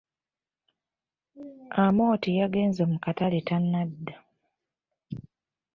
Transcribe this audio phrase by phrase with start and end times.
[1.83, 4.15] Amooti yagenze mu katale tanadda.